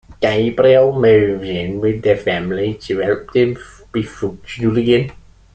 Gabriel 0.19 0.99
moves 0.99 1.47
in 1.47 1.79
with 1.79 2.01
the 2.01 2.15
family 2.15 2.73
to 2.73 2.97
help 2.97 3.31
them 3.33 3.55
be 3.91 4.01
functional 4.01 4.75
again. 4.79 5.11